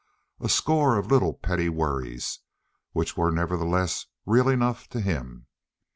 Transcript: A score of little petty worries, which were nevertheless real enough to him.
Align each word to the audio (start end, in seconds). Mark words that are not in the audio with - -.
A 0.39 0.49
score 0.49 0.97
of 0.97 1.11
little 1.11 1.35
petty 1.35 1.69
worries, 1.69 2.39
which 2.91 3.15
were 3.15 3.29
nevertheless 3.29 4.07
real 4.25 4.49
enough 4.49 4.87
to 4.89 4.99
him. 4.99 5.45